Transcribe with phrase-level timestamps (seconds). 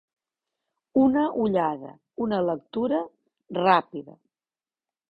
[1.01, 1.91] Una ullada,
[2.27, 3.05] una lectura,
[3.61, 4.19] ràpida.